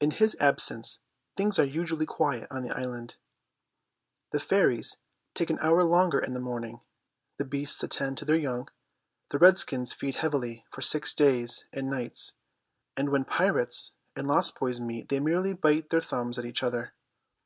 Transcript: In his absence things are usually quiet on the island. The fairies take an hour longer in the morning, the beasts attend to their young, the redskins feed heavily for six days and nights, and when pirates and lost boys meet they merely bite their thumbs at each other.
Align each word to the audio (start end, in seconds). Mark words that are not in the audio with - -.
In 0.00 0.10
his 0.10 0.36
absence 0.38 1.00
things 1.34 1.58
are 1.58 1.64
usually 1.64 2.04
quiet 2.04 2.46
on 2.50 2.62
the 2.62 2.76
island. 2.76 3.16
The 4.32 4.38
fairies 4.38 4.98
take 5.32 5.48
an 5.48 5.58
hour 5.62 5.82
longer 5.82 6.18
in 6.18 6.34
the 6.34 6.40
morning, 6.40 6.82
the 7.38 7.46
beasts 7.46 7.82
attend 7.82 8.18
to 8.18 8.26
their 8.26 8.36
young, 8.36 8.68
the 9.30 9.38
redskins 9.38 9.94
feed 9.94 10.16
heavily 10.16 10.66
for 10.70 10.82
six 10.82 11.14
days 11.14 11.64
and 11.72 11.88
nights, 11.88 12.34
and 12.98 13.08
when 13.08 13.24
pirates 13.24 13.92
and 14.14 14.26
lost 14.28 14.60
boys 14.60 14.78
meet 14.78 15.08
they 15.08 15.20
merely 15.20 15.54
bite 15.54 15.88
their 15.88 16.02
thumbs 16.02 16.38
at 16.38 16.44
each 16.44 16.62
other. 16.62 16.92